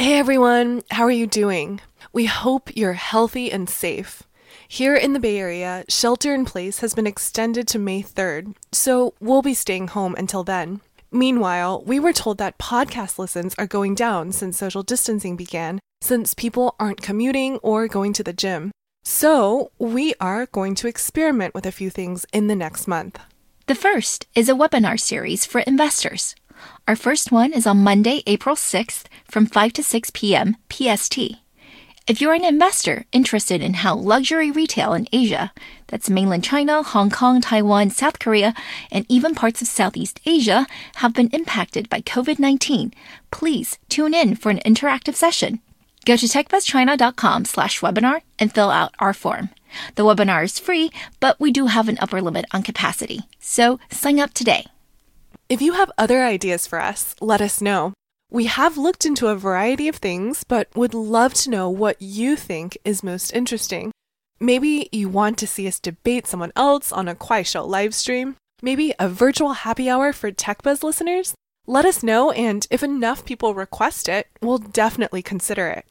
[0.00, 1.82] Hey everyone, how are you doing?
[2.10, 4.22] We hope you're healthy and safe.
[4.66, 9.12] Here in the Bay Area, shelter in place has been extended to May 3rd, so
[9.20, 10.80] we'll be staying home until then.
[11.12, 16.32] Meanwhile, we were told that podcast listens are going down since social distancing began, since
[16.32, 18.72] people aren't commuting or going to the gym.
[19.04, 23.20] So, we are going to experiment with a few things in the next month.
[23.66, 26.34] The first is a webinar series for investors.
[26.88, 30.56] Our first one is on Monday, April 6th from 5 to 6 p.m.
[30.68, 31.18] PST.
[32.06, 35.52] If you're an investor interested in how luxury retail in Asia,
[35.86, 38.52] that's mainland China, Hong Kong, Taiwan, South Korea,
[38.90, 42.92] and even parts of Southeast Asia, have been impacted by COVID 19,
[43.30, 45.60] please tune in for an interactive session.
[46.04, 49.50] Go to techbuzzchina.com slash webinar and fill out our form.
[49.94, 54.18] The webinar is free, but we do have an upper limit on capacity, so sign
[54.18, 54.66] up today.
[55.50, 57.92] If you have other ideas for us, let us know.
[58.30, 62.36] We have looked into a variety of things, but would love to know what you
[62.36, 63.90] think is most interesting.
[64.38, 68.36] Maybe you want to see us debate someone else on a Kuaishou live stream.
[68.62, 71.34] Maybe a virtual happy hour for TechBuzz listeners?
[71.66, 75.84] Let us know, and if enough people request it, we'll definitely consider it.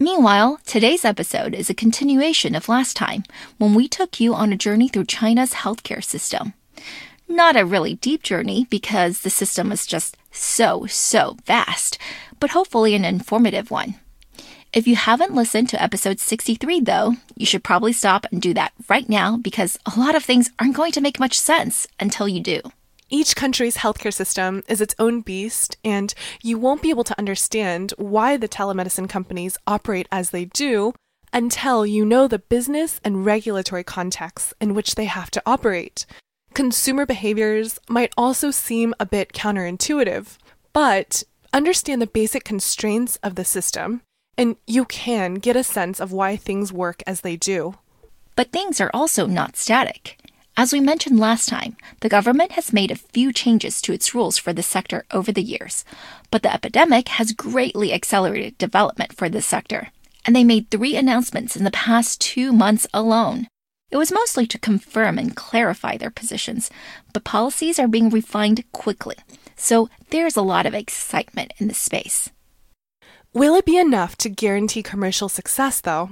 [0.00, 3.22] Meanwhile, today's episode is a continuation of last time
[3.58, 6.54] when we took you on a journey through China's healthcare system.
[7.28, 11.98] Not a really deep journey because the system is just so, so vast,
[12.40, 13.96] but hopefully an informative one.
[14.72, 18.72] If you haven't listened to episode 63, though, you should probably stop and do that
[18.88, 22.40] right now because a lot of things aren't going to make much sense until you
[22.40, 22.62] do.
[23.10, 26.12] Each country's healthcare system is its own beast, and
[26.42, 30.94] you won't be able to understand why the telemedicine companies operate as they do
[31.32, 36.06] until you know the business and regulatory contexts in which they have to operate.
[36.54, 40.38] Consumer behaviors might also seem a bit counterintuitive,
[40.72, 44.02] but understand the basic constraints of the system,
[44.36, 47.76] and you can get a sense of why things work as they do.
[48.36, 50.18] But things are also not static.
[50.56, 54.38] As we mentioned last time, the government has made a few changes to its rules
[54.38, 55.84] for this sector over the years,
[56.32, 59.90] but the epidemic has greatly accelerated development for this sector,
[60.24, 63.46] and they made three announcements in the past two months alone.
[63.90, 66.70] It was mostly to confirm and clarify their positions,
[67.12, 69.16] but policies are being refined quickly,
[69.56, 72.30] so there's a lot of excitement in the space.
[73.32, 76.10] Will it be enough to guarantee commercial success, though?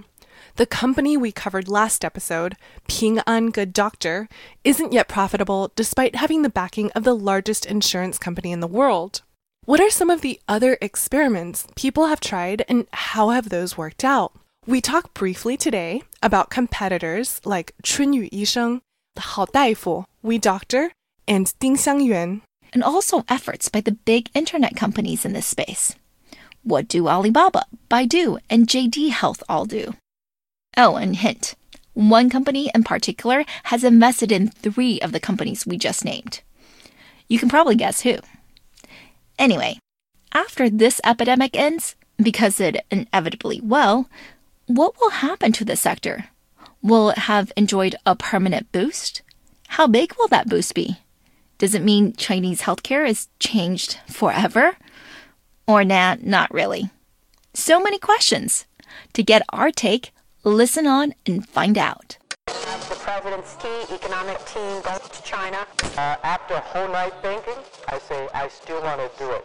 [0.56, 2.56] The company we covered last episode,
[2.88, 4.26] Ping An Good Doctor,
[4.64, 9.20] isn't yet profitable despite having the backing of the largest insurance company in the world.
[9.66, 14.02] What are some of the other experiments people have tried and how have those worked
[14.04, 14.32] out?
[14.66, 18.80] We talk briefly today about competitors like Chunyu Yisheng,
[19.16, 20.90] Hao Daifu, We Doctor,
[21.28, 22.40] and Ding Xiangyuan.
[22.72, 25.94] And also efforts by the big internet companies in this space.
[26.64, 29.94] What do Alibaba, Baidu, and JD Health all do?
[30.76, 31.54] Oh, and hint
[31.96, 36.42] one company in particular has invested in three of the companies we just named.
[37.26, 38.16] You can probably guess who.
[39.38, 39.78] Anyway,
[40.32, 44.10] after this epidemic ends, because it inevitably will,
[44.66, 46.26] what will happen to the sector?
[46.82, 49.22] Will it have enjoyed a permanent boost?
[49.68, 50.98] How big will that boost be?
[51.58, 54.76] Does it mean Chinese healthcare is changed forever?
[55.66, 56.90] Or nah, not really.
[57.54, 58.66] So many questions.
[59.14, 60.12] To get our take,
[60.44, 62.18] listen on and find out.
[62.46, 65.66] The president's key economic team goes to China.
[65.96, 67.54] Uh, after a whole night thinking,
[67.88, 69.44] I say I still want to do it.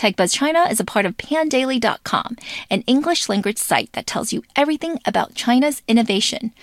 [0.00, 2.36] TechBuzz China is a part of pandaily.com,
[2.70, 6.54] an English language site that tells you everything about China's innovation.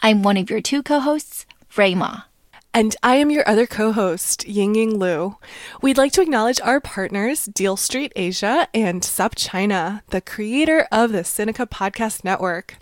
[0.00, 1.44] I'm one of your two co-hosts,
[1.76, 2.20] Ray Ma.
[2.72, 5.36] And I am your other co host, Ying Ying Lu.
[5.82, 11.22] We'd like to acknowledge our partners, Deal Street Asia and SupChina, the creator of the
[11.22, 12.76] Sinica Podcast Network.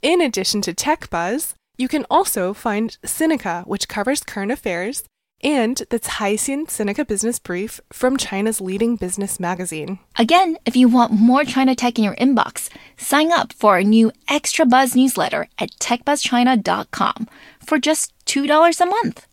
[0.00, 5.02] In addition to Tech Buzz, you can also find Sinica, which covers current affairs,
[5.42, 9.98] and the Caixin Sinica Business Brief from China's leading business magazine.
[10.18, 14.12] Again, if you want more China tech in your inbox, sign up for our new
[14.28, 17.28] Extra Buzz newsletter at techbuzzchina.com
[17.64, 19.26] for just $2 a month.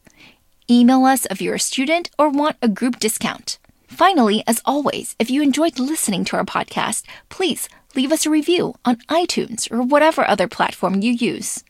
[0.69, 3.57] Email us if you're a student or want a group discount.
[3.87, 8.75] Finally, as always, if you enjoyed listening to our podcast, please leave us a review
[8.85, 11.63] on iTunes or whatever other platform you use.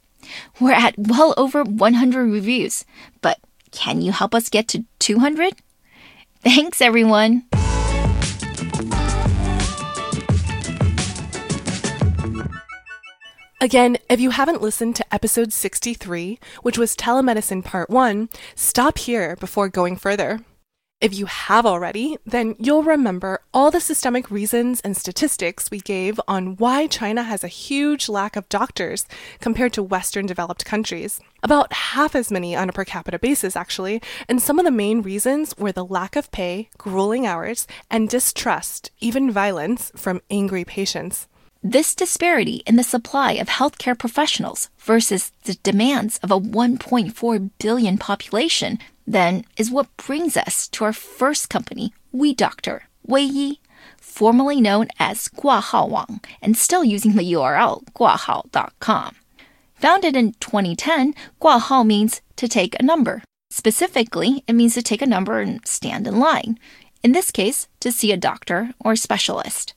[0.60, 2.86] We're at well over 100 reviews,
[3.22, 3.40] but
[3.74, 5.56] can you help us get to 200?
[6.42, 7.44] Thanks, everyone.
[13.60, 19.38] Again, if you haven't listened to episode 63, which was Telemedicine Part 1, stop here
[19.38, 20.42] before going further.
[21.00, 26.20] If you have already, then you'll remember all the systemic reasons and statistics we gave
[26.28, 29.06] on why China has a huge lack of doctors
[29.40, 31.22] compared to Western developed countries.
[31.44, 35.02] About half as many on a per capita basis, actually, and some of the main
[35.02, 41.28] reasons were the lack of pay, grueling hours, and distrust, even violence, from angry patients.
[41.62, 47.98] This disparity in the supply of healthcare professionals versus the demands of a 1.4 billion
[47.98, 53.58] population then is what brings us to our first company, WeDoctor, Weiyi,
[54.00, 59.16] formerly known as Guahao Wang and still using the URL guahao.com.
[59.84, 63.22] Founded in 2010, Guahao means to take a number.
[63.50, 66.58] Specifically, it means to take a number and stand in line.
[67.04, 69.74] In this case, to see a doctor or specialist.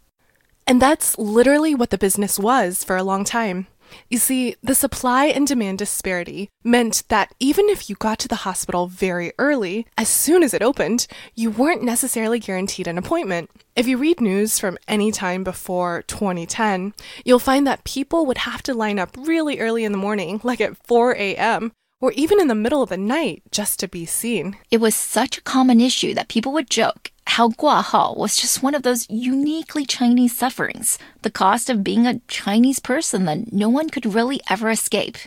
[0.64, 3.66] And that's literally what the business was for a long time.
[4.08, 8.36] You see, the supply and demand disparity meant that even if you got to the
[8.46, 13.50] hospital very early, as soon as it opened, you weren't necessarily guaranteed an appointment.
[13.74, 16.94] If you read news from any time before 2010,
[17.24, 20.60] you'll find that people would have to line up really early in the morning, like
[20.60, 24.56] at 4 a.m., or even in the middle of the night just to be seen.
[24.70, 28.74] It was such a common issue that people would joke how guahao was just one
[28.74, 33.90] of those uniquely Chinese sufferings, the cost of being a Chinese person that no one
[33.90, 35.18] could really ever escape.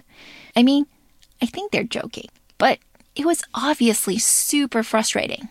[0.55, 0.87] I mean,
[1.41, 2.79] I think they're joking, but
[3.15, 5.49] it was obviously super frustrating.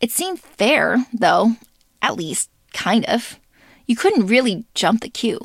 [0.00, 1.56] It seemed fair, though,
[2.00, 3.38] at least kind of.
[3.86, 5.40] You couldn't really jump the queue.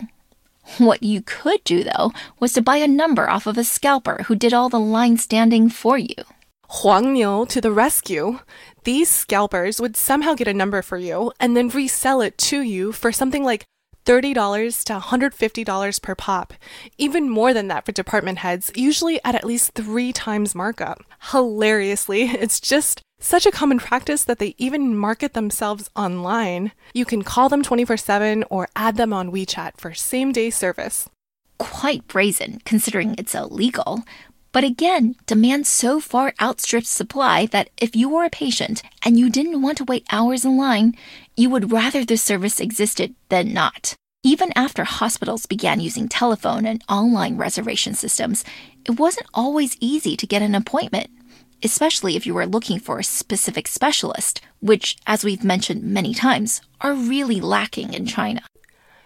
[0.77, 4.35] What you could do, though, was to buy a number off of a scalper who
[4.35, 6.15] did all the line standing for you.
[6.77, 8.39] Huang Niu to the rescue.
[8.83, 12.91] These scalpers would somehow get a number for you and then resell it to you
[12.91, 13.65] for something like
[14.05, 16.53] $30 to $150 per pop.
[16.97, 21.03] Even more than that for department heads, usually at at least three times markup.
[21.31, 26.71] Hilariously, it's just such a common practice that they even market themselves online.
[26.91, 31.07] You can call them 24 7 or add them on WeChat for same day service.
[31.59, 34.03] Quite brazen, considering it's illegal.
[34.53, 39.29] But again, demand so far outstrips supply that if you were a patient and you
[39.29, 40.95] didn't want to wait hours in line,
[41.35, 43.95] you would rather the service existed than not.
[44.23, 48.45] Even after hospitals began using telephone and online reservation systems,
[48.85, 51.09] it wasn't always easy to get an appointment
[51.63, 56.61] especially if you were looking for a specific specialist, which, as we've mentioned many times,
[56.81, 58.41] are really lacking in China.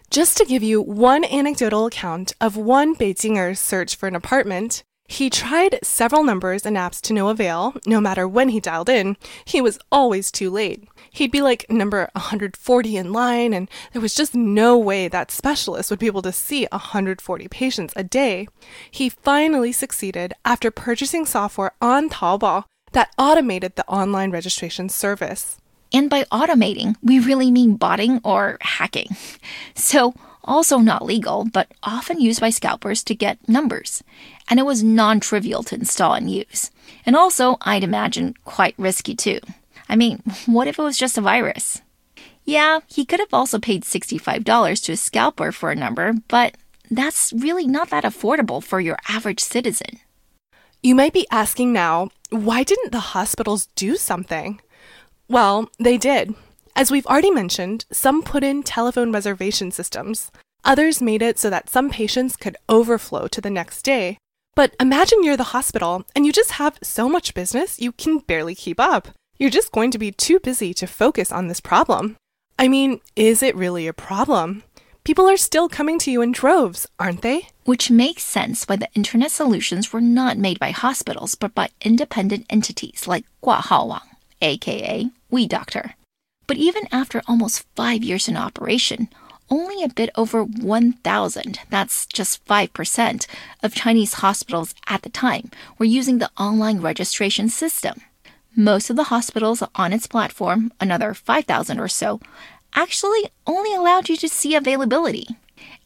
[0.09, 5.29] Just to give you one anecdotal account of one Beijinger's search for an apartment, he
[5.29, 7.73] tried several numbers and apps to no avail.
[7.85, 9.15] No matter when he dialed in,
[9.45, 10.87] he was always too late.
[11.11, 15.89] He'd be like number 140 in line, and there was just no way that specialist
[15.89, 18.47] would be able to see 140 patients a day.
[18.91, 25.57] He finally succeeded after purchasing software on Taobao that automated the online registration service.
[25.93, 29.09] And by automating, we really mean botting or hacking.
[29.73, 34.03] So, also not legal, but often used by scalpers to get numbers.
[34.49, 36.71] And it was non trivial to install and use.
[37.05, 39.39] And also, I'd imagine, quite risky too.
[39.89, 41.81] I mean, what if it was just a virus?
[42.45, 46.55] Yeah, he could have also paid $65 to a scalper for a number, but
[46.89, 49.99] that's really not that affordable for your average citizen.
[50.81, 54.61] You might be asking now, why didn't the hospitals do something?
[55.27, 56.35] Well, they did.
[56.75, 60.31] As we've already mentioned, some put in telephone reservation systems.
[60.63, 64.17] Others made it so that some patients could overflow to the next day.
[64.57, 68.55] But imagine you're the hospital and you just have so much business you can barely
[68.55, 69.09] keep up.
[69.37, 72.15] You're just going to be too busy to focus on this problem.
[72.57, 74.63] I mean, is it really a problem?
[75.03, 77.49] People are still coming to you in droves, aren't they?
[77.65, 82.47] Which makes sense why the internet solutions were not made by hospitals but by independent
[82.49, 84.09] entities like Guahao Wang,
[84.41, 85.93] aka WeDoctor.
[86.47, 89.09] But even after almost five years in operation,
[89.49, 93.27] only a bit over 1,000, that's just 5%,
[93.63, 98.01] of Chinese hospitals at the time were using the online registration system.
[98.57, 102.19] most of the hospitals on its platform, another 5,000 or so,
[102.73, 105.27] actually only allowed you to see availability.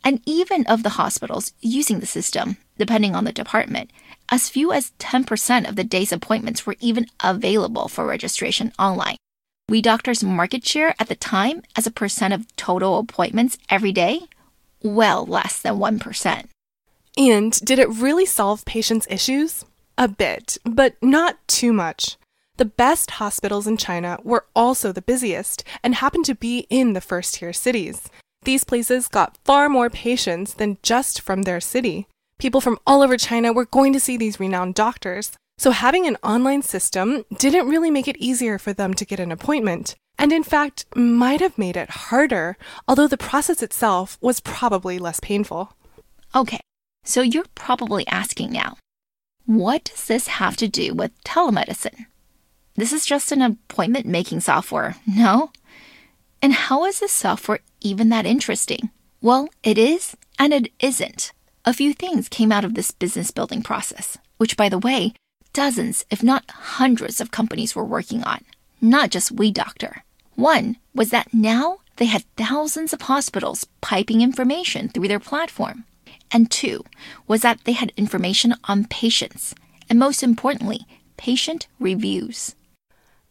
[0.04, 3.92] And even of the hospitals using the system, depending on the department,
[4.30, 9.18] as few as 10% of the day's appointments were even available for registration online.
[9.72, 14.24] WeDoctor's market share at the time as a percent of total appointments every day?
[14.84, 16.46] Well, less than 1%.
[17.18, 19.64] And did it really solve patients' issues?
[19.98, 22.18] A bit, but not too much.
[22.58, 27.00] The best hospitals in China were also the busiest and happened to be in the
[27.00, 28.10] first tier cities.
[28.44, 32.08] These places got far more patients than just from their city.
[32.40, 35.32] People from all over China were going to see these renowned doctors.
[35.62, 39.32] So having an online system didn't really make it easier for them to get an
[39.32, 44.98] appointment, and in fact, might have made it harder, although the process itself was probably
[44.98, 45.78] less painful.
[46.34, 46.62] Okay,
[47.04, 48.78] so you're probably asking now,
[49.46, 52.08] what does this have to do with telemedicine?
[52.74, 55.52] This is just an appointment making software, no?
[56.42, 58.90] And how is this software even that interesting?
[59.22, 61.34] Well, it is and it isn't.
[61.66, 65.14] A few things came out of this business building process, which, by the way,
[65.54, 68.44] dozens, if not hundreds, of companies were working on,
[68.80, 70.02] not just WeDoctor.
[70.36, 75.86] One was that now they had thousands of hospitals piping information through their platform.
[76.32, 76.84] And two
[77.28, 79.54] was that they had information on patients,
[79.90, 80.86] and most importantly,
[81.18, 82.56] patient reviews.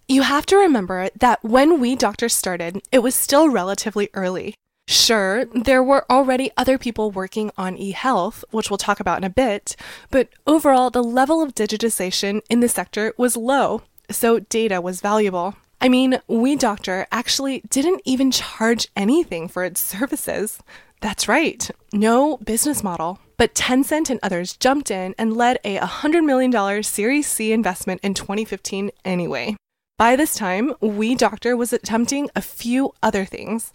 [0.07, 4.55] You have to remember that when WeDoctor started, it was still relatively early.
[4.91, 9.31] Sure, there were already other people working on e-health, which we'll talk about in a
[9.31, 9.77] bit,
[10.11, 15.55] but overall the level of digitization in the sector was low, so data was valuable.
[15.81, 20.59] I mean, WeDoctor actually didn't even charge anything for its services.
[21.01, 23.21] That's right, no business model.
[23.37, 28.15] But Tencent and others jumped in and led a $100 million Series C investment in
[28.15, 29.55] 2015 anyway.
[30.01, 33.71] By this time, WeDoctor was attempting a few other things,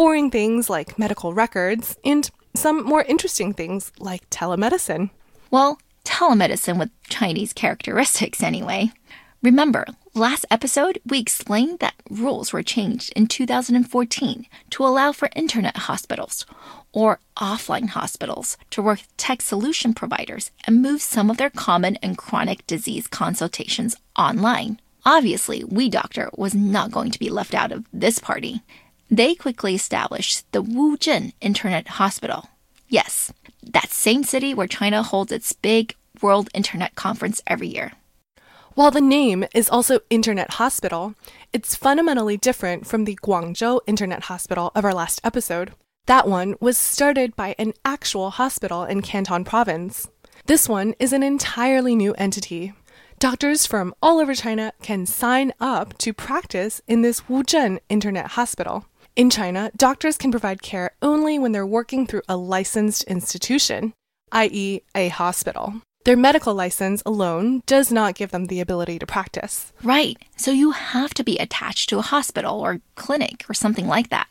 [0.00, 5.10] boring things like medical records, and some more interesting things like telemedicine.
[5.50, 8.92] Well, telemedicine with Chinese characteristics, anyway.
[9.42, 15.76] Remember, last episode we explained that rules were changed in 2014 to allow for internet
[15.76, 16.46] hospitals
[16.92, 21.96] or offline hospitals to work with tech solution providers and move some of their common
[21.96, 24.80] and chronic disease consultations online.
[25.04, 28.62] Obviously, WeDoctor was not going to be left out of this party.
[29.12, 32.48] They quickly established the Wuzhen Internet Hospital.
[32.88, 37.92] Yes, that same city where China holds its big World Internet Conference every year.
[38.74, 41.14] While the name is also Internet Hospital,
[41.52, 45.72] it's fundamentally different from the Guangzhou Internet Hospital of our last episode.
[46.06, 50.08] That one was started by an actual hospital in Canton Province.
[50.46, 52.74] This one is an entirely new entity.
[53.18, 58.86] Doctors from all over China can sign up to practice in this Wuzhen Internet Hospital.
[59.16, 63.92] In China, doctors can provide care only when they're working through a licensed institution,
[64.32, 65.82] i.e., a hospital.
[66.04, 69.72] Their medical license alone does not give them the ability to practice.
[69.82, 74.08] Right, so you have to be attached to a hospital or clinic or something like
[74.08, 74.28] that.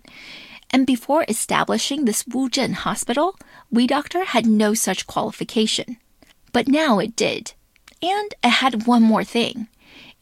[0.71, 3.37] And before establishing this Wuzhen hospital,
[3.69, 5.97] We Doctor had no such qualification.
[6.51, 7.53] But now it did.
[8.01, 9.67] And it had one more thing.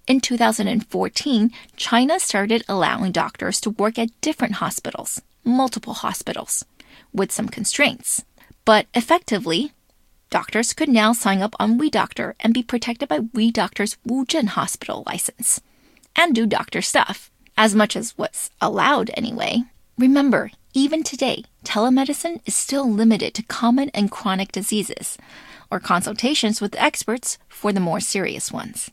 [0.07, 6.63] In 2014, China started allowing doctors to work at different hospitals, multiple hospitals,
[7.11, 8.23] with some constraints.
[8.63, 9.73] But effectively,
[10.29, 15.59] doctors could now sign up on WeDoctor and be protected by WeDoctor's Wuzhen hospital license
[16.15, 19.63] and do doctor stuff, as much as what's allowed anyway.
[19.97, 25.17] Remember, even today, telemedicine is still limited to common and chronic diseases,
[25.69, 28.89] or consultations with experts for the more serious ones.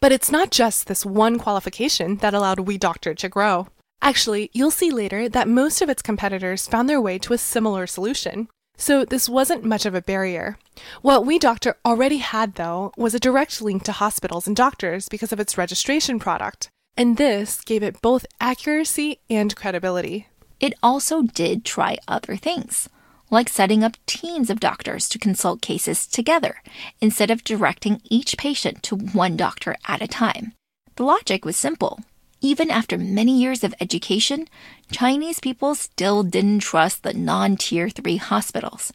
[0.00, 3.68] But it's not just this one qualification that allowed WeDoctor to grow.
[4.02, 7.86] Actually, you'll see later that most of its competitors found their way to a similar
[7.86, 8.48] solution.
[8.76, 10.58] So this wasn't much of a barrier.
[11.00, 15.40] What WeDoctor already had, though, was a direct link to hospitals and doctors because of
[15.40, 16.68] its registration product.
[16.96, 20.28] And this gave it both accuracy and credibility.
[20.60, 22.88] It also did try other things
[23.30, 26.62] like setting up teams of doctors to consult cases together
[27.00, 30.52] instead of directing each patient to one doctor at a time.
[30.96, 32.00] The logic was simple.
[32.40, 34.46] Even after many years of education,
[34.92, 38.92] Chinese people still didn't trust the non tier 3 hospitals.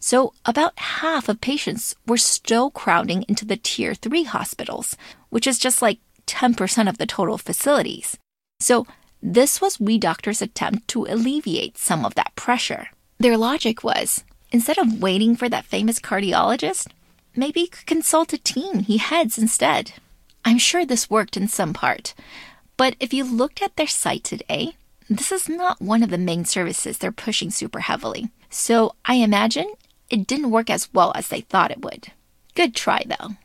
[0.00, 4.96] So, about half of patients were still crowding into the tier 3 hospitals,
[5.30, 8.16] which is just like 10% of the total facilities.
[8.60, 8.86] So,
[9.20, 12.88] this was WeDoctor's attempt to alleviate some of that pressure.
[13.18, 16.88] Their logic was instead of waiting for that famous cardiologist,
[17.34, 19.94] maybe could consult a team he heads instead.
[20.44, 22.14] I'm sure this worked in some part.
[22.76, 24.76] But if you looked at their site today,
[25.10, 28.30] this is not one of the main services they're pushing super heavily.
[28.48, 29.72] So I imagine
[30.08, 32.12] it didn't work as well as they thought it would.
[32.54, 33.36] Good try, though.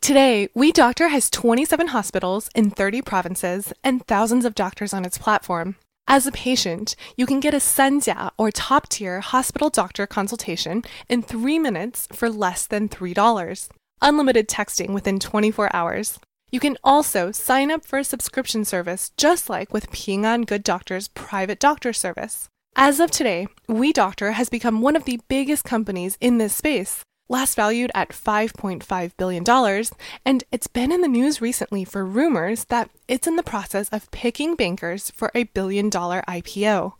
[0.00, 5.76] Today, WeDoctor has 27 hospitals in 30 provinces and thousands of doctors on its platform.
[6.10, 11.22] As a patient, you can get a Sanjia or top tier hospital doctor consultation in
[11.22, 13.68] three minutes for less than $3.
[14.00, 16.18] Unlimited texting within 24 hours.
[16.50, 20.64] You can also sign up for a subscription service just like with Ping An Good
[20.64, 22.48] Doctor's private doctor service.
[22.74, 27.54] As of today, WeDoctor has become one of the biggest companies in this space, last
[27.54, 29.84] valued at $5.5 billion,
[30.24, 34.10] and it's been in the news recently for rumors that it's in the process of
[34.10, 36.94] picking bankers for a billion dollar IPO.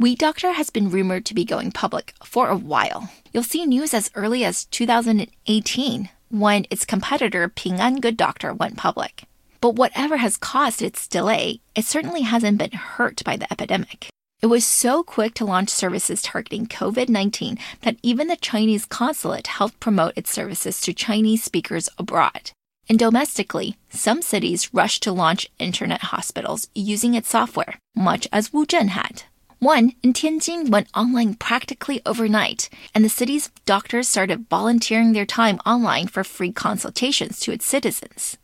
[0.00, 3.10] WeDoctor has been rumored to be going public for a while.
[3.32, 8.76] You'll see news as early as 2018 when its competitor Ping An Good Doctor went
[8.76, 9.24] public.
[9.60, 14.08] But whatever has caused its delay, it certainly hasn't been hurt by the epidemic.
[14.44, 19.46] It was so quick to launch services targeting COVID 19 that even the Chinese consulate
[19.46, 22.50] helped promote its services to Chinese speakers abroad.
[22.86, 28.88] And domestically, some cities rushed to launch internet hospitals using its software, much as Wuzhen
[28.88, 29.22] had.
[29.60, 35.58] One in Tianjin went online practically overnight, and the city's doctors started volunteering their time
[35.64, 38.36] online for free consultations to its citizens.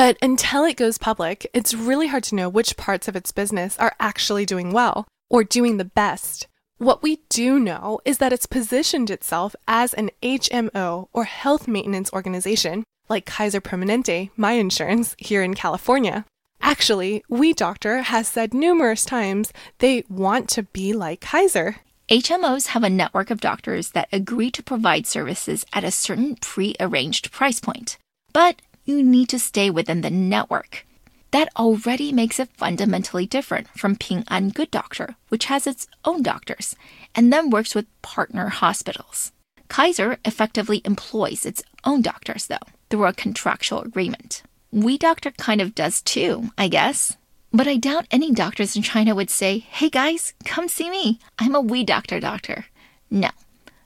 [0.00, 3.78] But until it goes public, it's really hard to know which parts of its business
[3.78, 6.48] are actually doing well or doing the best.
[6.78, 12.10] What we do know is that it's positioned itself as an HMO or health maintenance
[12.14, 16.24] organization, like Kaiser Permanente, my insurance, here in California.
[16.62, 21.76] Actually, WeDoctor has said numerous times they want to be like Kaiser.
[22.08, 26.74] HMOs have a network of doctors that agree to provide services at a certain pre
[26.80, 27.98] arranged price point.
[28.32, 30.86] But you need to stay within the network.
[31.30, 36.22] That already makes it fundamentally different from Ping An Good Doctor, which has its own
[36.22, 36.74] doctors
[37.14, 39.32] and then works with partner hospitals.
[39.68, 42.56] Kaiser effectively employs its own doctors, though,
[42.90, 44.42] through a contractual agreement.
[44.72, 47.16] We Doctor kind of does too, I guess.
[47.52, 51.18] But I doubt any doctors in China would say, hey guys, come see me.
[51.38, 52.20] I'm a We doctor.
[52.20, 52.66] Doctor.
[53.10, 53.30] No,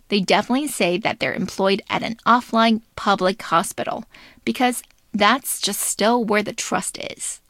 [0.09, 4.05] they definitely say that they're employed at an offline public hospital
[4.45, 4.83] because
[5.14, 7.40] that's just still where the trust is.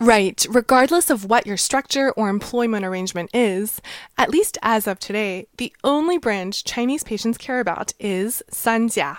[0.00, 3.80] Right, regardless of what your structure or employment arrangement is,
[4.18, 9.18] at least as of today, the only branch Chinese patients care about is Sanjia.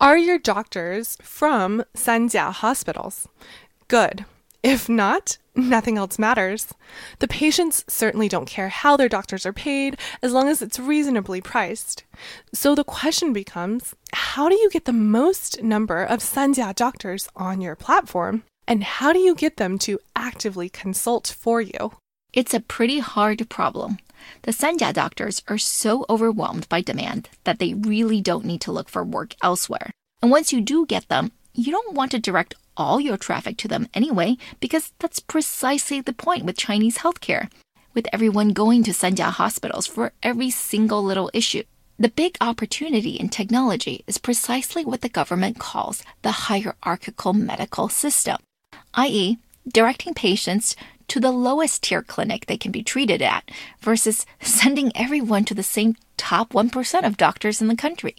[0.00, 3.26] Are your doctors from Sanjia hospitals?
[3.88, 4.24] Good.
[4.62, 6.68] If not, nothing else matters.
[7.18, 11.40] The patients certainly don't care how their doctors are paid as long as it's reasonably
[11.40, 12.04] priced.
[12.52, 17.60] So the question becomes how do you get the most number of Sanjia doctors on
[17.60, 18.44] your platform?
[18.66, 21.92] And how do you get them to actively consult for you?
[22.32, 23.98] It's a pretty hard problem.
[24.42, 28.88] The Sanjia doctors are so overwhelmed by demand that they really don't need to look
[28.88, 29.90] for work elsewhere.
[30.22, 33.68] And once you do get them, you don't want to direct all your traffic to
[33.68, 37.50] them anyway, because that's precisely the point with Chinese healthcare,
[37.94, 41.62] with everyone going to Sanjia hospitals for every single little issue.
[41.98, 48.38] The big opportunity in technology is precisely what the government calls the hierarchical medical system
[48.94, 50.74] i.e., directing patients
[51.08, 55.62] to the lowest tier clinic they can be treated at versus sending everyone to the
[55.62, 58.16] same top 1% of doctors in the country.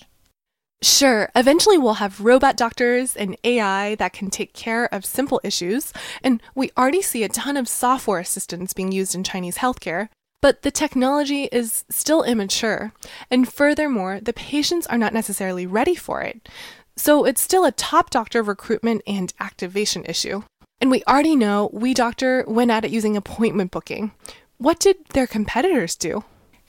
[0.83, 5.93] Sure, eventually we'll have robot doctors and AI that can take care of simple issues,
[6.23, 10.09] and we already see a ton of software assistants being used in Chinese healthcare.
[10.41, 12.93] But the technology is still immature,
[13.29, 16.49] and furthermore, the patients are not necessarily ready for it.
[16.95, 20.41] So it's still a top doctor recruitment and activation issue.
[20.79, 24.13] And we already know WeDoctor went at it using appointment booking.
[24.57, 26.23] What did their competitors do?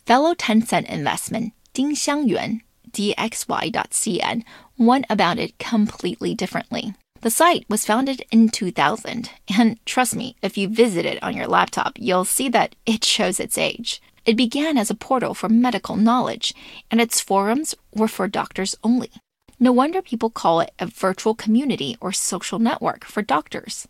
[0.04, 2.60] Fellow Tencent investment, Ding Xiangyuan,
[2.92, 4.44] dxy.cn,
[4.78, 6.94] went about it completely differently.
[7.22, 11.46] The site was founded in 2000, and trust me, if you visit it on your
[11.46, 14.02] laptop, you'll see that it shows its age.
[14.24, 16.52] It began as a portal for medical knowledge,
[16.90, 19.10] and its forums were for doctors only.
[19.60, 23.86] No wonder people call it a virtual community or social network for doctors.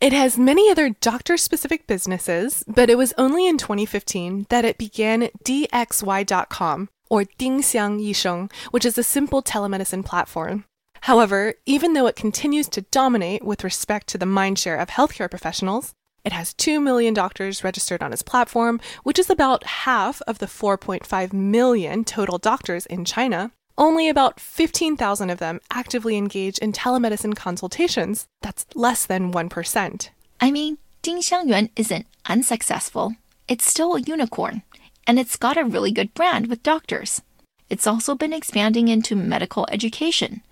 [0.00, 4.78] It has many other doctor specific businesses, but it was only in 2015 that it
[4.78, 10.64] began DXY.com or Dingxiang Yisheng, which is a simple telemedicine platform.
[11.02, 15.92] However, even though it continues to dominate with respect to the mindshare of healthcare professionals,
[16.24, 20.46] it has 2 million doctors registered on its platform, which is about half of the
[20.46, 23.52] 4.5 million total doctors in China.
[23.78, 28.26] only about 15,000 of them actively engage in telemedicine consultations.
[28.42, 30.08] That's less than 1%.
[30.40, 33.14] I mean, Ding Xiangyuan isn't unsuccessful.
[33.48, 34.62] It's still a unicorn,
[35.06, 37.22] and it's got a really good brand with doctors.
[37.68, 40.42] It's also been expanding into medical education.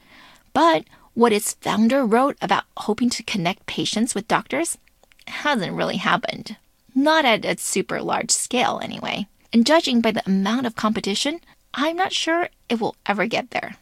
[0.52, 4.78] But what its founder wrote about hoping to connect patients with doctors
[5.26, 6.56] hasn't really happened.
[6.94, 9.26] Not at a super large scale, anyway.
[9.52, 11.40] And judging by the amount of competition,
[11.72, 13.76] I'm not sure it will ever get there.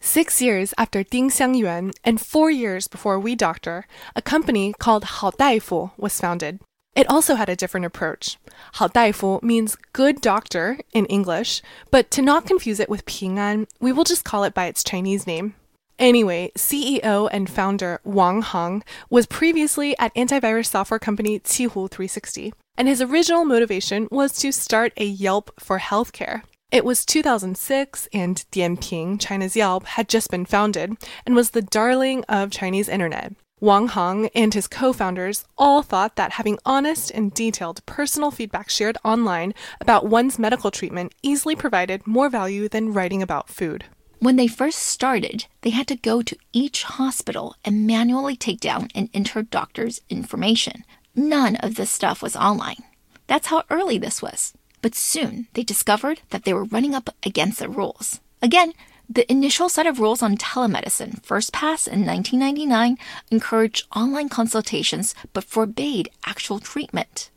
[0.00, 5.30] Six years after Ding Xiangyuan and four years before We Doctor, a company called Hao
[5.30, 6.60] Daifu was founded.
[6.98, 8.38] It also had a different approach.
[8.72, 13.68] Hao Daifu means good doctor in English, but to not confuse it with Ping An,
[13.78, 15.54] we will just call it by its Chinese name.
[16.00, 22.88] Anyway, CEO and founder Wang Hong was previously at antivirus software company Qihoo 360, and
[22.88, 26.42] his original motivation was to start a Yelp for healthcare.
[26.72, 32.24] It was 2006, and Dianping, China's Yelp, had just been founded and was the darling
[32.24, 33.34] of Chinese internet.
[33.60, 38.70] Wang Heng and his co founders all thought that having honest and detailed personal feedback
[38.70, 43.84] shared online about one's medical treatment easily provided more value than writing about food.
[44.20, 48.88] When they first started, they had to go to each hospital and manually take down
[48.94, 50.84] and enter doctors' information.
[51.14, 52.82] None of this stuff was online.
[53.26, 54.54] That's how early this was.
[54.82, 58.20] But soon they discovered that they were running up against the rules.
[58.40, 58.72] Again,
[59.08, 62.98] the initial set of rules on telemedicine, first passed in 1999,
[63.30, 67.30] encouraged online consultations but forbade actual treatment.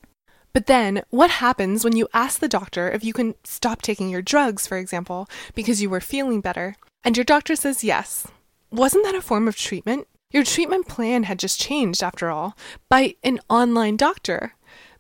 [0.54, 4.22] But then, what happens when you ask the doctor if you can stop taking your
[4.22, 8.28] drugs, for example, because you were feeling better, and your doctor says yes?
[8.70, 10.08] Wasn't that a form of treatment?
[10.32, 12.58] Your treatment plan had just changed, after all,
[12.90, 14.56] by an online doctor.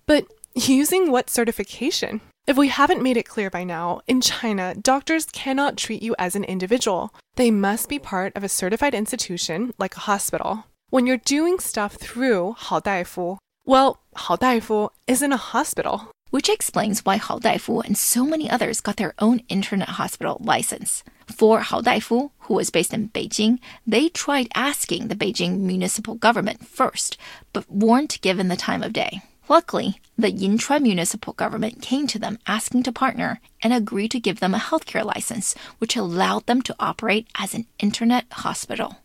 [0.05, 2.21] But using what certification?
[2.47, 6.35] If we haven't made it clear by now, in China, doctors cannot treat you as
[6.35, 7.13] an individual.
[7.35, 10.65] They must be part of a certified institution, like a hospital.
[10.89, 16.11] When you're doing stuff through Hao Daifu, well, Hao Daifu isn't a hospital.
[16.31, 21.03] Which explains why Hao Daifu and so many others got their own internet hospital license.
[21.27, 26.65] For Hao Daifu, who was based in Beijing, they tried asking the Beijing municipal government
[26.65, 27.17] first,
[27.53, 29.21] but weren't given the time of day.
[29.51, 34.39] Luckily, the Yinchuan municipal government came to them asking to partner and agreed to give
[34.39, 38.99] them a healthcare license, which allowed them to operate as an internet hospital.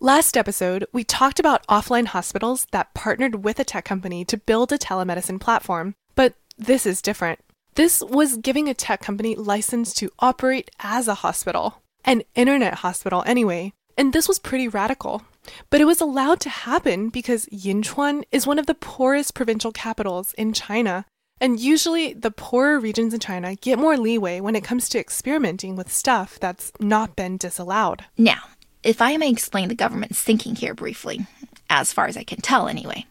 [0.00, 4.72] Last episode, we talked about offline hospitals that partnered with a tech company to build
[4.72, 7.38] a telemedicine platform, but this is different.
[7.76, 13.22] This was giving a tech company license to operate as a hospital, an internet hospital
[13.24, 15.22] anyway, and this was pretty radical.
[15.70, 20.32] But it was allowed to happen because Yinchuan is one of the poorest provincial capitals
[20.34, 21.06] in China.
[21.40, 25.74] And usually, the poorer regions in China get more leeway when it comes to experimenting
[25.74, 28.04] with stuff that's not been disallowed.
[28.18, 28.42] Now,
[28.82, 31.26] if I may explain the government's thinking here briefly,
[31.70, 33.06] as far as I can tell anyway,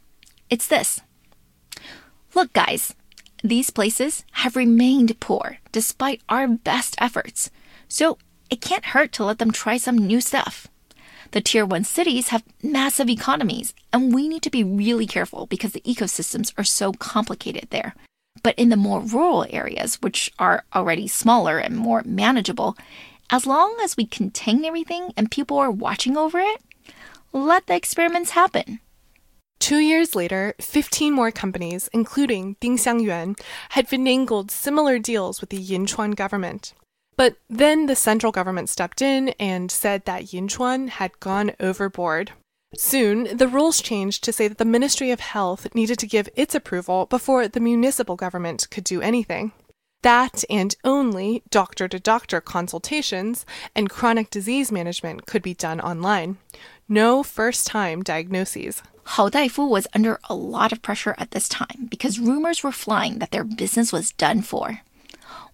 [0.50, 1.02] it's this.
[2.36, 2.94] Look, guys,
[3.44, 7.50] these places have remained poor despite our best efforts,
[7.88, 8.18] so
[8.50, 10.68] it can't hurt to let them try some new stuff.
[11.32, 15.74] The tier 1 cities have massive economies, and we need to be really careful because
[15.74, 17.94] the ecosystems are so complicated there.
[18.42, 22.76] But in the more rural areas, which are already smaller and more manageable,
[23.30, 26.62] as long as we contain everything and people are watching over it,
[27.32, 28.80] let the experiments happen.
[29.60, 33.40] Two years later, 15 more companies, including Ding Xiangyuan,
[33.70, 36.74] had finagled similar deals with the Yinchuan government.
[37.20, 42.32] But then the central government stepped in and said that Yinchuan had gone overboard.
[42.78, 46.56] Soon, the rules changed to say that the Ministry of Health needed to give its
[46.56, 49.52] approval before the municipal government could do anything.
[50.02, 56.38] That and only doctor to doctor consultations and chronic disease management could be done online.
[56.88, 58.82] No first time diagnoses.
[59.04, 63.20] Hao Daifu was under a lot of pressure at this time because rumors were flying
[63.20, 64.84] that their business was done for.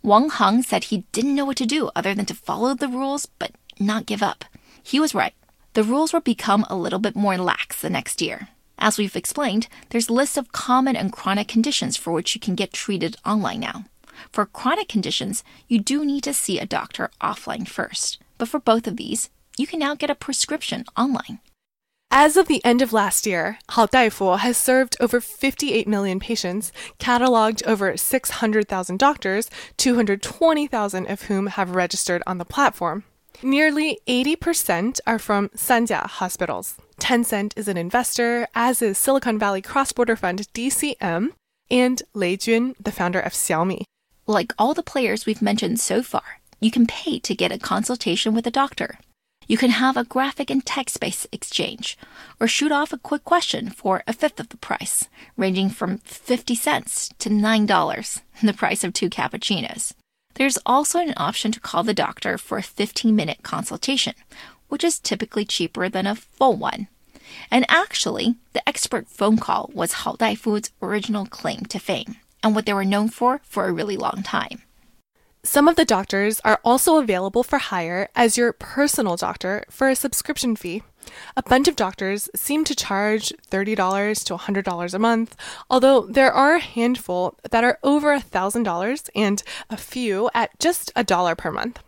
[0.06, 3.26] Wang Heng said he didn't know what to do other than to follow the rules
[3.26, 4.46] but not give up.
[4.84, 5.34] He was right.
[5.74, 8.50] The rules will become a little bit more lax the next year.
[8.78, 12.72] As we've explained, there's lists of common and chronic conditions for which you can get
[12.72, 13.86] treated online now.
[14.32, 18.20] For chronic conditions, you do need to see a doctor offline first.
[18.38, 21.40] But for both of these, you can now get a prescription online.
[22.18, 23.88] As of the end of last year, Hao
[24.38, 32.24] has served over 58 million patients, cataloged over 600,000 doctors, 220,000 of whom have registered
[32.26, 33.04] on the platform.
[33.44, 36.76] Nearly 80% are from Sanjia hospitals.
[37.02, 41.34] Tencent is an investor, as is Silicon Valley cross border fund DCM,
[41.70, 43.84] and Lei Jun, the founder of Xiaomi.
[44.26, 48.34] Like all the players we've mentioned so far, you can pay to get a consultation
[48.34, 49.00] with a doctor.
[49.48, 51.98] You can have a graphic and text based exchange,
[52.40, 56.56] or shoot off a quick question for a fifth of the price, ranging from 50
[56.56, 59.94] cents to $9, the price of two cappuccinos.
[60.34, 64.16] There's also an option to call the doctor for a 15 minute consultation,
[64.68, 66.88] which is typically cheaper than a full one.
[67.50, 72.54] And actually, the expert phone call was Hao Dai Fu's original claim to fame and
[72.54, 74.62] what they were known for for a really long time.
[75.46, 79.96] Some of the doctors are also available for hire as your personal doctor for a
[79.96, 80.82] subscription fee.
[81.38, 85.36] A bunch of doctors seem to charge $30 to $100 a month,
[85.70, 91.04] although there are a handful that are over $1,000 and a few at just a
[91.04, 91.80] dollar per month.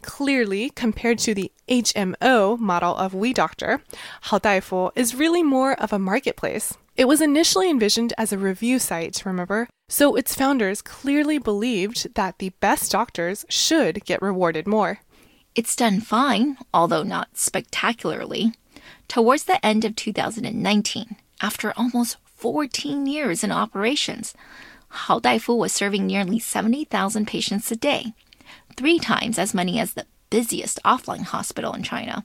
[0.00, 3.82] Clearly, compared to the HMO model of WeDoctor,
[4.24, 6.72] Haodaifu is really more of a marketplace.
[6.96, 9.68] It was initially envisioned as a review site, remember?
[9.88, 15.00] So its founders clearly believed that the best doctors should get rewarded more.
[15.54, 18.54] It's done fine, although not spectacularly.
[19.08, 24.34] Towards the end of 2019, after almost 14 years in operations,
[24.88, 28.14] Hao Daifu was serving nearly 70,000 patients a day,
[28.76, 32.24] three times as many as the busiest offline hospital in China,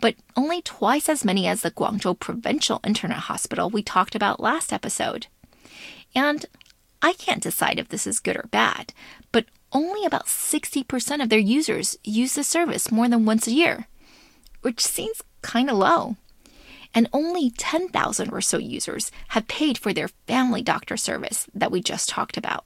[0.00, 4.72] but only twice as many as the Guangzhou Provincial Internet Hospital we talked about last
[4.72, 5.26] episode.
[6.14, 6.46] And
[7.04, 8.94] I can't decide if this is good or bad,
[9.30, 13.88] but only about 60% of their users use the service more than once a year,
[14.62, 16.16] which seems kind of low.
[16.94, 21.82] And only 10,000 or so users have paid for their family doctor service that we
[21.82, 22.64] just talked about.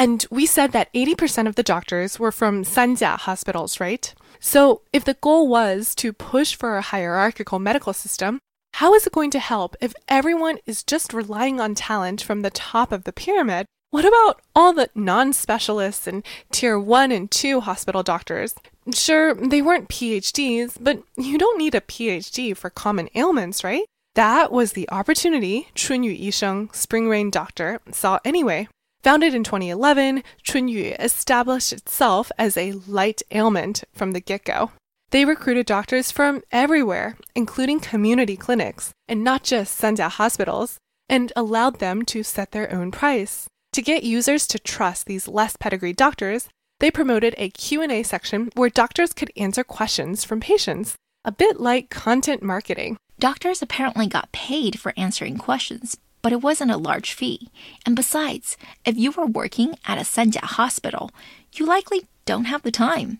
[0.00, 4.12] And we said that 80% of the doctors were from Sanjia hospitals, right?
[4.40, 8.40] So if the goal was to push for a hierarchical medical system,
[8.80, 12.48] how is it going to help if everyone is just relying on talent from the
[12.48, 13.66] top of the pyramid?
[13.90, 18.54] What about all the non specialists and tier 1 and 2 hospital doctors?
[18.94, 23.84] Sure, they weren't PhDs, but you don't need a PhD for common ailments, right?
[24.14, 28.66] That was the opportunity Chunyu Yisheng, Spring Rain Doctor, saw anyway.
[29.02, 34.70] Founded in 2011, Chunyu established itself as a light ailment from the get go.
[35.10, 41.80] They recruited doctors from everywhere, including community clinics, and not just Sanjia hospitals, and allowed
[41.80, 43.46] them to set their own price.
[43.72, 48.70] To get users to trust these less pedigreed doctors, they promoted a Q&A section where
[48.70, 50.94] doctors could answer questions from patients,
[51.24, 52.96] a bit like content marketing.
[53.18, 57.50] Doctors apparently got paid for answering questions, but it wasn't a large fee.
[57.84, 61.10] And besides, if you were working at a Sanjia hospital,
[61.52, 63.18] you likely don't have the time.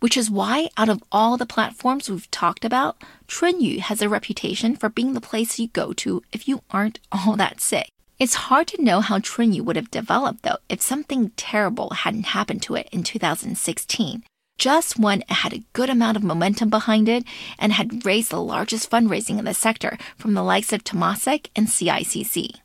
[0.00, 2.96] Which is why, out of all the platforms we've talked about,
[3.28, 7.36] Chunyu has a reputation for being the place you go to if you aren't all
[7.36, 7.88] that sick.
[8.18, 12.62] It's hard to know how Chunyu would have developed, though, if something terrible hadn't happened
[12.62, 14.22] to it in 2016
[14.58, 17.24] just when it had a good amount of momentum behind it
[17.58, 21.66] and had raised the largest fundraising in the sector from the likes of Temasek and
[21.66, 22.60] CICC.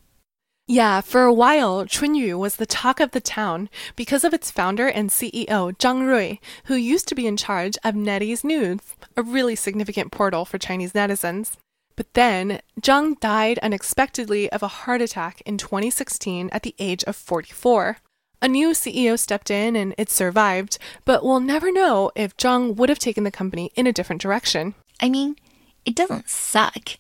[0.72, 4.88] Yeah, for a while, Chunyu was the talk of the town because of its founder
[4.88, 8.80] and CEO, Zhang Rui, who used to be in charge of NetEase News,
[9.18, 11.58] a really significant portal for Chinese netizens.
[11.98, 17.18] But then, Zhang died unexpectedly of a heart attack in 2016 at the age of
[17.18, 17.98] 44.
[18.42, 22.88] A new CEO stepped in and it survived, but we'll never know if Zhang would
[22.88, 24.76] have taken the company in a different direction.
[25.02, 25.36] I mean,
[25.84, 26.92] it doesn't suck.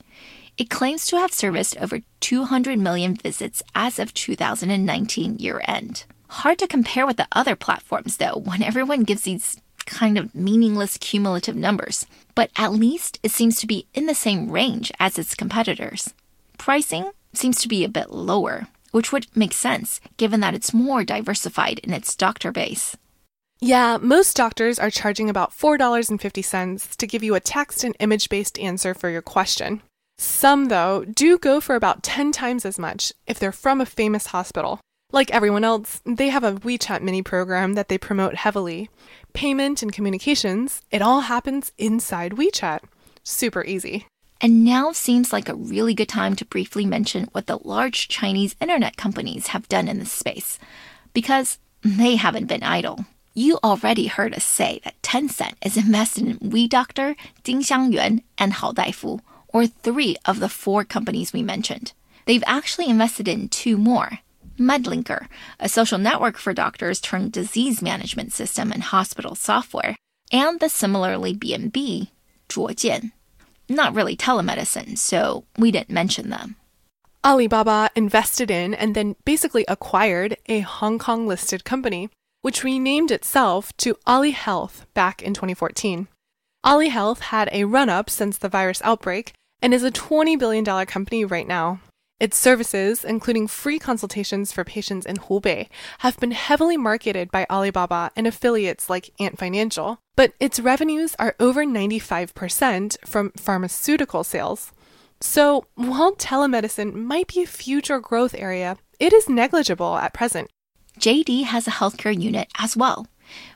[0.57, 6.05] It claims to have serviced over 200 million visits as of 2019 year end.
[6.27, 10.97] Hard to compare with the other platforms, though, when everyone gives these kind of meaningless
[10.97, 12.05] cumulative numbers.
[12.35, 16.13] But at least it seems to be in the same range as its competitors.
[16.57, 21.03] Pricing seems to be a bit lower, which would make sense given that it's more
[21.03, 22.95] diversified in its doctor base.
[23.59, 28.57] Yeah, most doctors are charging about $4.50 to give you a text and image based
[28.57, 29.81] answer for your question.
[30.21, 34.27] Some, though, do go for about 10 times as much if they're from a famous
[34.27, 34.79] hospital.
[35.11, 38.91] Like everyone else, they have a WeChat mini program that they promote heavily.
[39.33, 42.81] Payment and communications, it all happens inside WeChat.
[43.23, 44.05] Super easy.
[44.39, 48.55] And now seems like a really good time to briefly mention what the large Chinese
[48.61, 50.59] internet companies have done in this space,
[51.13, 53.05] because they haven't been idle.
[53.33, 58.71] You already heard us say that Tencent is invested in WeDoctor, Ding Xiangyuan, and Hao
[58.71, 59.19] Daifu,
[59.53, 61.93] or three of the four companies we mentioned.
[62.25, 64.19] They've actually invested in two more.
[64.59, 65.27] MedLinker,
[65.59, 69.95] a social network for doctors turned disease management system and hospital software,
[70.31, 72.09] and the similarly BNB,
[72.49, 73.11] Zhuojian
[73.71, 76.55] not really telemedicine, so we didn't mention them.
[77.23, 82.09] Alibaba invested in and then basically acquired a Hong Kong listed company.
[82.43, 86.07] which renamed itself to Ali Health back in 2014.
[86.63, 90.65] Ali Health had a run up since the virus outbreak and is a $20 billion
[90.85, 91.79] company right now.
[92.21, 95.69] Its services, including free consultations for patients in Hubei,
[95.99, 101.35] have been heavily marketed by Alibaba and affiliates like Ant Financial, but its revenues are
[101.39, 104.71] over 95% from pharmaceutical sales.
[105.19, 110.51] So, while telemedicine might be a future growth area, it is negligible at present.
[110.99, 113.07] JD has a healthcare unit as well,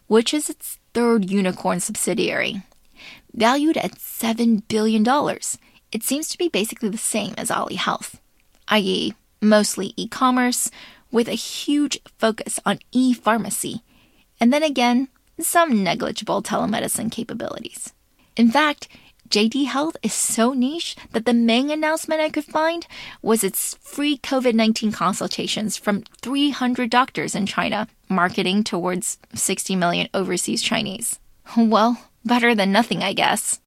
[0.08, 2.64] which is its third unicorn subsidiary.
[3.32, 5.04] Valued at $7 billion,
[5.96, 8.20] it seems to be basically the same as Ali Health
[8.68, 10.72] i.e., mostly e commerce,
[11.12, 13.84] with a huge focus on e pharmacy,
[14.40, 15.08] and then again,
[15.40, 17.94] some negligible telemedicine capabilities.
[18.36, 18.88] In fact,
[19.30, 22.86] JD Health is so niche that the main announcement I could find
[23.22, 30.10] was its free COVID 19 consultations from 300 doctors in China, marketing towards 60 million
[30.14, 31.20] overseas Chinese.
[31.58, 33.60] Well, better than nothing, I guess.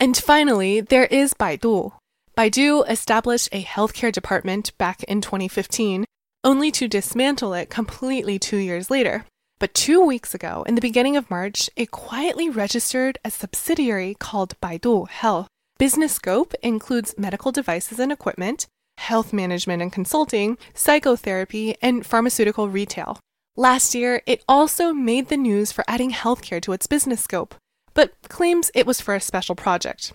[0.00, 1.92] And finally, there is Baidu,
[2.40, 6.06] Baidu established a healthcare department back in 2015,
[6.42, 9.26] only to dismantle it completely two years later.
[9.58, 14.58] But two weeks ago, in the beginning of March, it quietly registered a subsidiary called
[14.62, 15.48] Baidu Health.
[15.78, 23.18] Business scope includes medical devices and equipment, health management and consulting, psychotherapy, and pharmaceutical retail.
[23.54, 27.54] Last year, it also made the news for adding healthcare to its business scope,
[27.94, 30.12] but claims it was for a special project.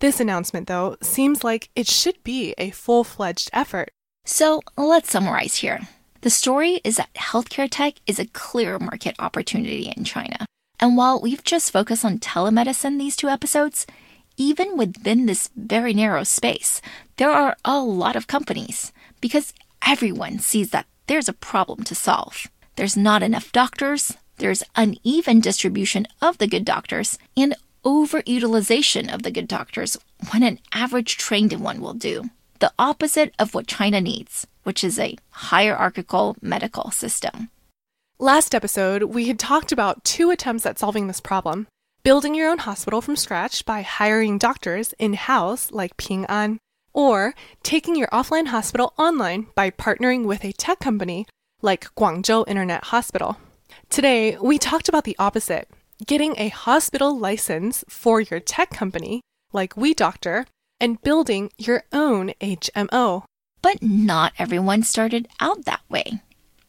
[0.00, 3.90] This announcement, though, seems like it should be a full fledged effort.
[4.24, 5.88] So let's summarize here.
[6.22, 10.46] The story is that healthcare tech is a clear market opportunity in China.
[10.80, 13.86] And while we've just focused on telemedicine these two episodes,
[14.36, 16.80] even within this very narrow space,
[17.16, 19.52] there are a lot of companies because
[19.86, 22.48] everyone sees that there's a problem to solve.
[22.76, 29.30] There's not enough doctors, there's uneven distribution of the good doctors, and overutilization of the
[29.30, 29.96] good doctors
[30.30, 32.30] when an average trained one will do.
[32.60, 37.50] The opposite of what China needs, which is a hierarchical medical system.
[38.18, 41.66] Last episode, we had talked about two attempts at solving this problem
[42.04, 46.58] building your own hospital from scratch by hiring doctors in house, like Ping An,
[46.92, 51.26] or taking your offline hospital online by partnering with a tech company
[51.62, 53.38] like Guangzhou Internet Hospital.
[53.90, 55.68] Today, we talked about the opposite
[56.06, 59.20] getting a hospital license for your tech company,
[59.52, 60.46] like WeDoctor,
[60.80, 63.24] and building your own HMO.
[63.62, 66.20] But not everyone started out that way.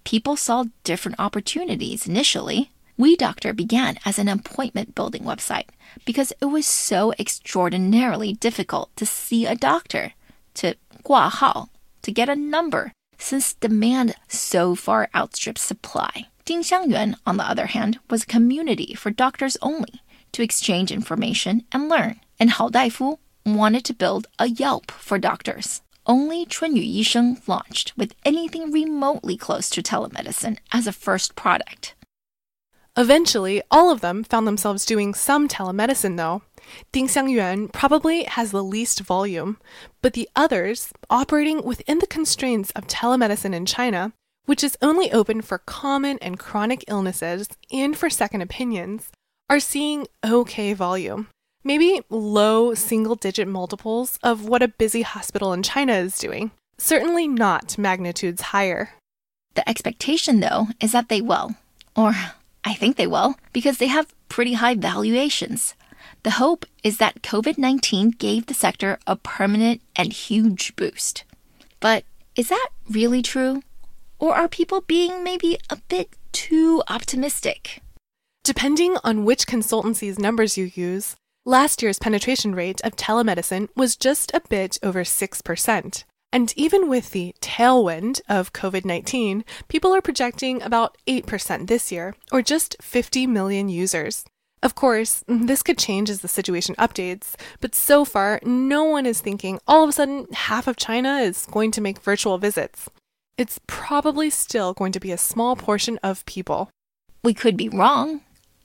[0.03, 2.71] People saw different opportunities initially.
[2.99, 5.69] WeDoctor began as an appointment building website
[6.05, 10.13] because it was so extraordinarily difficult to see a doctor,
[10.53, 11.69] to 挂号,
[12.03, 16.27] to get a number, since demand so far outstrips supply.
[16.45, 21.63] Ding Xiangyuan, on the other hand, was a community for doctors only to exchange information
[21.71, 22.19] and learn.
[22.39, 25.81] And Hao Daifu wanted to build a Yelp for doctors.
[26.05, 31.95] Only Chunyu Yisheng launched with anything remotely close to telemedicine as a first product.
[32.95, 36.43] Eventually, all of them found themselves doing some telemedicine, though.
[36.91, 39.57] Ding Xiangyuan probably has the least volume,
[40.03, 44.13] but the others, operating within the constraints of telemedicine in China,
[44.45, 49.11] which is only open for common and chronic illnesses and for second opinions,
[49.49, 51.27] are seeing okay volume.
[51.63, 56.51] Maybe low single digit multiples of what a busy hospital in China is doing.
[56.77, 58.91] Certainly not magnitudes higher.
[59.55, 61.55] The expectation, though, is that they will.
[61.95, 62.13] Or
[62.63, 65.75] I think they will, because they have pretty high valuations.
[66.23, 71.23] The hope is that COVID 19 gave the sector a permanent and huge boost.
[71.79, 72.03] But
[72.35, 73.61] is that really true?
[74.19, 77.81] Or are people being maybe a bit too optimistic?
[78.43, 84.33] Depending on which consultancy's numbers you use, last year's penetration rate of telemedicine was just
[84.33, 86.03] a bit over 6%.
[86.31, 92.13] And even with the tailwind of COVID 19, people are projecting about 8% this year,
[92.31, 94.25] or just 50 million users.
[94.61, 99.21] Of course, this could change as the situation updates, but so far, no one is
[99.21, 102.89] thinking all of a sudden half of China is going to make virtual visits
[103.37, 106.69] it's probably still going to be a small portion of people.
[107.23, 108.21] We could be wrong.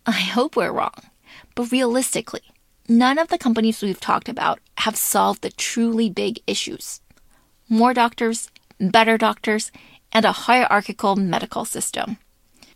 [0.06, 1.10] I hope we're wrong.
[1.54, 2.42] But realistically,
[2.88, 7.00] none of the companies we've talked about have solved the truly big issues
[7.72, 9.70] more doctors, better doctors,
[10.12, 12.18] and a hierarchical medical system.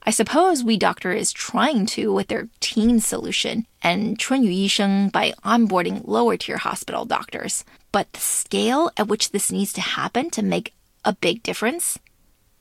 [0.07, 6.07] I suppose WeDoctor is trying to with their team solution and Chunyu Yisheng by onboarding
[6.07, 7.65] lower tier hospital doctors.
[7.91, 10.75] But the scale at which this needs to happen to make
[11.05, 11.99] a big difference?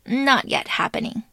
[0.06, 1.24] Not yet happening.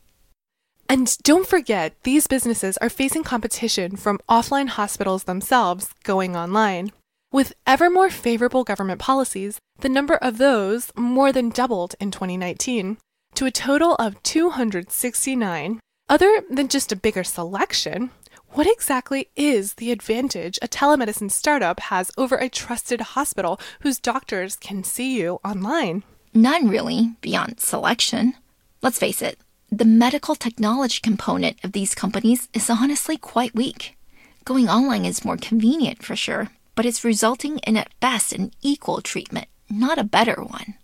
[0.89, 6.91] And don't forget, these businesses are facing competition from offline hospitals themselves going online.
[7.33, 12.99] With ever more favorable government policies, the number of those more than doubled in 2019
[13.35, 15.79] to a total of 269.
[16.09, 18.11] Other than just a bigger selection,
[18.51, 24.57] what exactly is the advantage a telemedicine startup has over a trusted hospital whose doctors
[24.57, 26.03] can see you online?
[26.33, 28.35] None really, beyond selection.
[28.83, 33.97] Let's face it, the medical technology component of these companies is honestly quite weak.
[34.45, 39.01] Going online is more convenient for sure, but it's resulting in at best an equal
[39.01, 40.74] treatment, not a better one.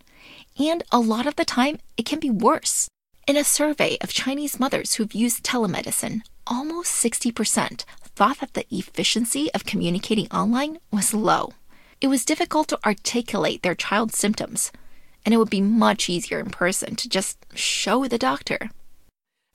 [0.58, 2.88] And a lot of the time, it can be worse.
[3.28, 7.84] In a survey of Chinese mothers who've used telemedicine, almost 60%
[8.16, 11.52] thought that the efficiency of communicating online was low.
[12.00, 14.72] It was difficult to articulate their child's symptoms,
[15.26, 18.70] and it would be much easier in person to just show the doctor.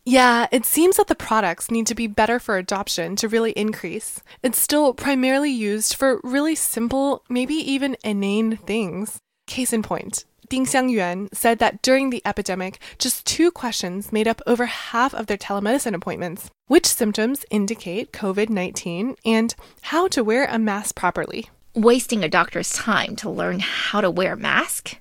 [0.06, 4.22] Yeah, it seems that the products need to be better for adoption to really increase.
[4.44, 9.18] It's still primarily used for really simple, maybe even inane things.
[9.48, 14.42] Case in point, Ding Xiangyuan said that during the epidemic, just two questions made up
[14.46, 20.46] over half of their telemedicine appointments which symptoms indicate COVID 19 and how to wear
[20.46, 21.50] a mask properly.
[21.76, 25.01] Wasting a doctor's time to learn how to wear a mask?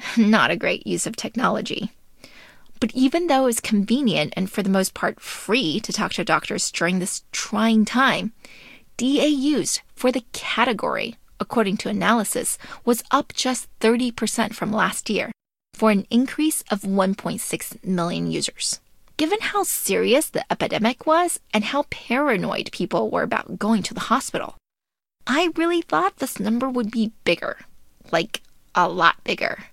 [0.16, 1.92] Not a great use of technology.
[2.80, 6.70] But even though it's convenient and for the most part free to talk to doctors
[6.70, 8.32] during this trying time,
[8.96, 15.32] DAUs for the category, according to analysis, was up just 30% from last year,
[15.74, 18.80] for an increase of 1.6 million users.
[19.16, 24.08] Given how serious the epidemic was and how paranoid people were about going to the
[24.12, 24.56] hospital,
[25.26, 27.58] I really thought this number would be bigger.
[28.12, 28.42] Like,
[28.74, 29.64] a lot bigger.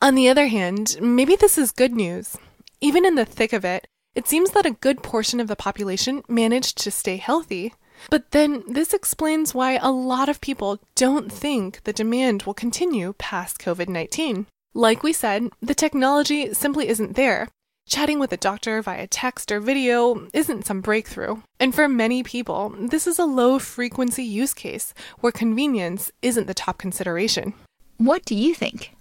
[0.00, 2.36] On the other hand, maybe this is good news.
[2.80, 6.22] Even in the thick of it, it seems that a good portion of the population
[6.28, 7.74] managed to stay healthy.
[8.08, 13.12] But then this explains why a lot of people don't think the demand will continue
[13.18, 14.46] past COVID 19.
[14.72, 17.48] Like we said, the technology simply isn't there.
[17.88, 21.42] Chatting with a doctor via text or video isn't some breakthrough.
[21.58, 26.54] And for many people, this is a low frequency use case where convenience isn't the
[26.54, 27.54] top consideration.
[27.96, 28.94] What do you think?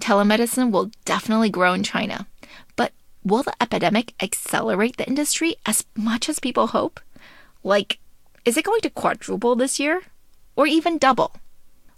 [0.00, 2.26] Telemedicine will definitely grow in China,
[2.76, 2.92] but
[3.24, 7.00] will the epidemic accelerate the industry as much as people hope?
[7.62, 7.98] Like,
[8.44, 10.02] is it going to quadruple this year?
[10.56, 11.36] Or even double?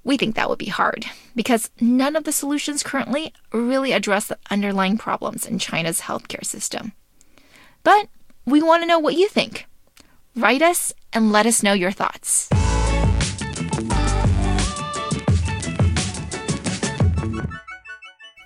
[0.03, 4.39] We think that would be hard because none of the solutions currently really address the
[4.51, 6.93] underlying problems in China's healthcare system.
[7.83, 8.09] But
[8.45, 9.67] we want to know what you think.
[10.35, 12.49] Write us and let us know your thoughts.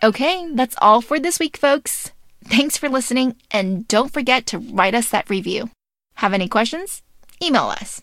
[0.04, 2.12] Okay, that's all for this week, folks.
[2.44, 5.70] Thanks for listening, and don't forget to write us that review.
[6.16, 7.00] Have any questions?
[7.42, 8.02] Email us.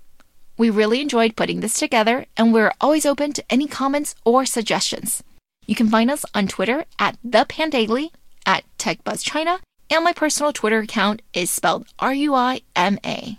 [0.58, 5.22] We really enjoyed putting this together, and we're always open to any comments or suggestions.
[5.68, 8.10] You can find us on Twitter at the Pandaily,
[8.48, 9.60] at TechBuzzChina,
[9.92, 13.38] and my personal Twitter account is spelled R U I M A.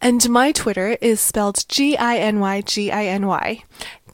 [0.00, 3.62] And my Twitter is spelled G I N Y G I N Y.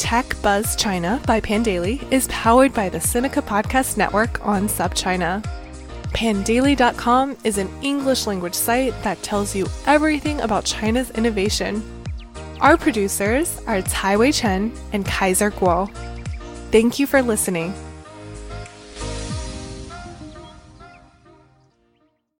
[0.01, 5.45] Tech Buzz China by Pandaily is powered by the Sinica Podcast Network on SupChina.
[6.15, 11.85] Pandaily.com is an English language site that tells you everything about China's innovation.
[12.63, 15.95] Our producers are Tai Wei Chen and Kaiser Kuo.
[16.73, 17.75] Thank you for listening.